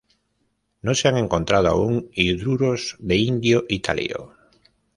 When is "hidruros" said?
2.15-2.95